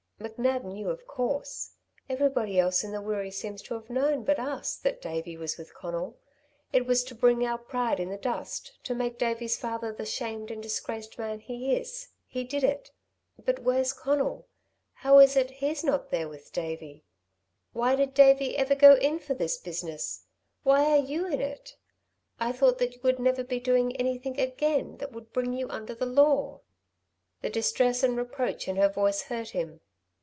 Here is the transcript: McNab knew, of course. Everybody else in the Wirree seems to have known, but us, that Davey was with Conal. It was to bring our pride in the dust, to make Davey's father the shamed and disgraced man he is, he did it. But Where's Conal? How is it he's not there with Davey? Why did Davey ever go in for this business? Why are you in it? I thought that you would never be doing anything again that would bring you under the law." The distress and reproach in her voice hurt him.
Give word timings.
McNab 0.21 0.63
knew, 0.63 0.87
of 0.91 1.07
course. 1.07 1.71
Everybody 2.07 2.59
else 2.59 2.83
in 2.83 2.91
the 2.91 3.01
Wirree 3.01 3.31
seems 3.31 3.59
to 3.63 3.73
have 3.73 3.89
known, 3.89 4.23
but 4.23 4.37
us, 4.37 4.75
that 4.75 5.01
Davey 5.01 5.35
was 5.35 5.57
with 5.57 5.73
Conal. 5.73 6.15
It 6.71 6.85
was 6.85 7.03
to 7.05 7.15
bring 7.15 7.43
our 7.43 7.57
pride 7.57 7.99
in 7.99 8.09
the 8.09 8.19
dust, 8.19 8.71
to 8.83 8.93
make 8.93 9.17
Davey's 9.17 9.57
father 9.57 9.91
the 9.91 10.05
shamed 10.05 10.51
and 10.51 10.61
disgraced 10.61 11.17
man 11.17 11.39
he 11.39 11.75
is, 11.75 12.09
he 12.27 12.43
did 12.43 12.63
it. 12.63 12.91
But 13.43 13.63
Where's 13.63 13.93
Conal? 13.93 14.45
How 14.93 15.17
is 15.17 15.35
it 15.35 15.49
he's 15.49 15.83
not 15.83 16.11
there 16.11 16.29
with 16.29 16.53
Davey? 16.53 17.03
Why 17.73 17.95
did 17.95 18.13
Davey 18.13 18.55
ever 18.57 18.75
go 18.75 18.93
in 18.93 19.17
for 19.17 19.33
this 19.33 19.57
business? 19.57 20.25
Why 20.61 20.85
are 20.91 21.03
you 21.03 21.25
in 21.25 21.41
it? 21.41 21.77
I 22.39 22.51
thought 22.51 22.77
that 22.77 22.93
you 22.93 22.99
would 23.01 23.17
never 23.17 23.43
be 23.43 23.59
doing 23.59 23.95
anything 23.95 24.39
again 24.39 24.97
that 24.97 25.13
would 25.13 25.33
bring 25.33 25.53
you 25.53 25.67
under 25.71 25.95
the 25.95 26.05
law." 26.05 26.59
The 27.41 27.49
distress 27.49 28.03
and 28.03 28.15
reproach 28.15 28.67
in 28.67 28.75
her 28.75 28.87
voice 28.87 29.23
hurt 29.23 29.49
him. 29.49 29.81